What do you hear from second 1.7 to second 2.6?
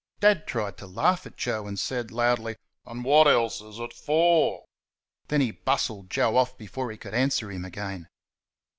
said, loudly,